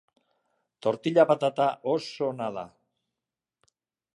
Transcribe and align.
tortilla 0.85 1.25
patata 1.31 1.67
oso 1.93 2.25
ona 2.31 2.49
da 2.57 2.65